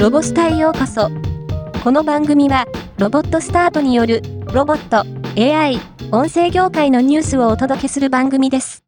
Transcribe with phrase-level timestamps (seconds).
[0.00, 1.10] ロボスタへようこそ。
[1.84, 2.64] この番組は、
[2.96, 5.04] ロボットスタートによる、ロボット、
[5.38, 5.78] AI、
[6.10, 8.82] 音声業界のニュースをお届けする番組です。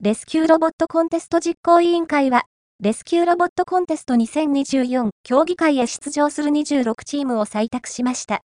[0.00, 2.44] レスキューロボットコンテスト実行委員会は、
[2.80, 8.40] レスキューロボットコンテスト2024競技会へ出場する26チームを採択しました。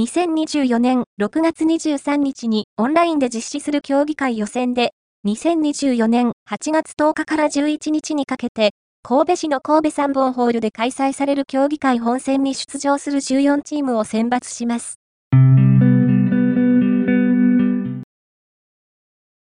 [0.00, 4.94] 2024年6月23日にオンラインで実施する競技会予選で
[5.26, 14.98] 2024年8月10日から11日にかけて、神戸市の神戸三本ホールで開催される競技会本戦に出場する14チームを選抜します。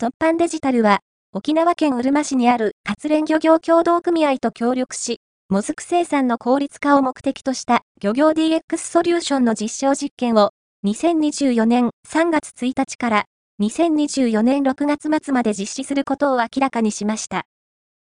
[0.00, 1.00] 突版デジタルは、
[1.34, 10.52] 沖縄県うるま市にある活連漁業協同組合と協力し、もずく生産の効率化を目的とした漁業 DX ソリューションの実証実験を
[10.86, 13.24] 2024年3月1日から
[13.60, 17.44] 2024年6月末まで実施することを明らかにしました。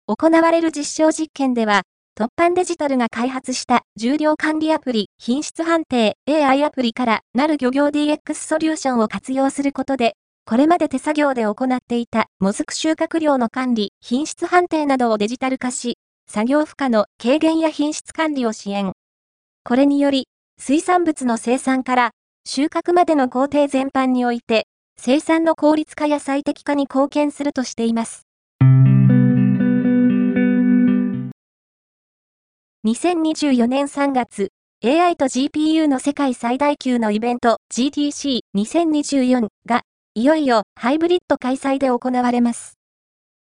[0.08, 1.82] 行われる実証実験では、
[2.18, 15.98] 突版デジタルが開発した重量管理アプリ、品質判定 AI アプリからなる漁業 DX ソリューションを活用することで、これまで手作業で行っていたもずく収穫量の管理、品質判定などをデジタル化し、
[16.30, 18.94] 作業負荷の軽減や品質管理を支援。
[19.66, 20.28] これにより、
[20.58, 22.12] 水産物の生産から
[22.46, 24.66] 収穫までの工程全般において、
[24.98, 28.28] 生産の効率化や最適化に貢献するとしています。
[32.86, 34.50] 2024年3月、
[34.84, 39.84] AI と GPU の世界最大級のイベント GTC2024 が
[40.16, 42.80] いよいよハイブリッド開催で行われます。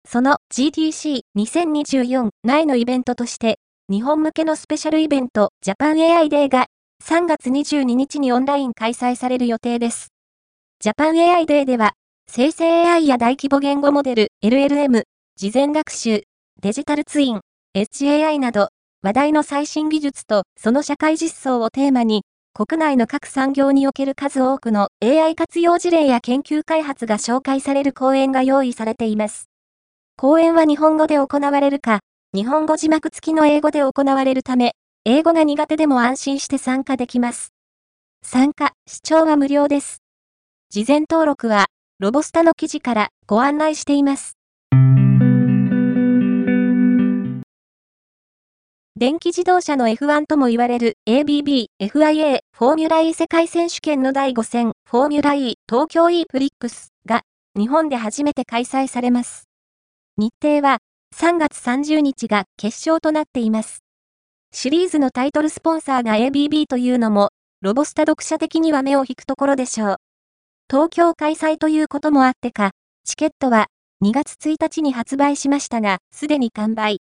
[0.06, 6.68] その GTC2024 内のイベントとして日本向けのスペシャルイベントジャパン AI デーが
[7.04, 10.10] 3月22日にオンライン開催される予定です。
[10.82, 11.92] ジャパン AI デーでは、
[12.26, 15.04] 生成 AI や大規模言語モデル、LLM、
[15.36, 16.24] 事前学習、
[16.62, 17.42] デジタルツイン、
[17.76, 18.70] HAI など、
[19.02, 22.22] 話題の最新技術とその社会実装をテーマに、
[22.54, 29.50] 国内の各産業における数多くの AI 活用事例や研究開発が紹介される講演が用意されています。
[30.16, 32.00] 講演は日本語で行われるか、
[32.34, 37.52] 日本語字幕付きの英語で行われるため、英語が苦手でも安心して参加できます。
[38.24, 40.02] 参加、視聴は無料です。
[40.72, 41.66] 事前登録は、
[41.98, 44.38] ロボスタの記事からご案内しています。
[48.96, 57.24] 電気自動車の F1 とも言われる ABB、FIA、フォーミュラ E 世界選手権の第5戦、フォーミュラ E 東京 E プリックスが
[57.58, 59.46] 日本で初めて開催されます。
[60.18, 60.78] 日程は
[61.16, 63.80] 3月30日が決勝となっています。
[64.54, 67.30] シリーズのタイトルスポンサーが ABB というのも、
[67.62, 69.96] ロボスタ読者的には目を引くところでしょう。
[70.72, 73.70] 東京開催ということもあってか、チケットは
[74.04, 77.00] 2月1日に発売しましたが、すでに完売。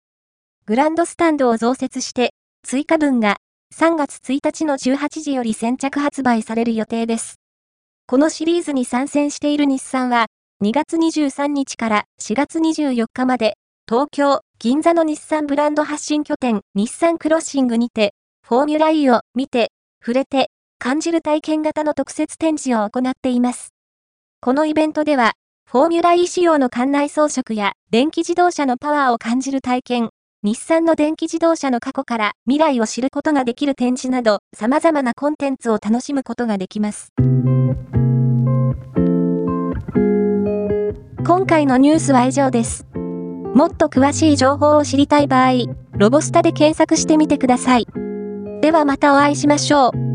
[0.65, 2.33] グランドスタンドを増設して、
[2.63, 3.37] 追加分が
[3.75, 7.35] 3月1日の18時より先着発売される予定です。
[8.07, 10.25] このシリーズに参戦している日産は、
[10.63, 13.57] 2月23日から4月24日まで、
[13.87, 19.69] 東京、銀座の日産ブランド発信拠点、日産クロッシングにて、フォーミュラ E を見て、
[20.03, 20.49] 触れて、
[20.83, 23.71] 感じる体験型の特設展示を行っています。
[24.39, 25.33] このイベントでは、
[25.69, 30.09] フォーミュラ E 仕様の館内装飾や電気自動車のパワーを感じる体験、
[30.41, 37.13] 日産の電気自動車の過去から未来を知ることができる展示など様々なコンテンツを楽しむことができます。
[41.27, 42.87] 今回のニュースは以上です。
[43.53, 45.51] もっと詳しい情報を知りたい場合、
[45.91, 47.85] ロボスタで検索してみてください。
[48.61, 50.10] ではまたお会いしましょう。